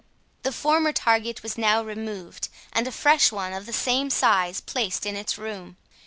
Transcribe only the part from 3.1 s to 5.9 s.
one of the same size placed in its room.